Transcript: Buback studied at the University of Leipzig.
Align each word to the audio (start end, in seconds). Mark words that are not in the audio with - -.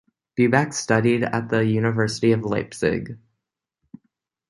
Buback 0.35 0.73
studied 0.73 1.21
at 1.21 1.49
the 1.49 1.63
University 1.63 2.31
of 2.31 2.41
Leipzig. 2.41 3.19